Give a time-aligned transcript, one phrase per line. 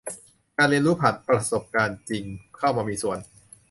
[0.57, 2.23] การเรียนรู้ผ่านประสบการณ์จริง
[2.57, 3.17] เข้ามามีส่วน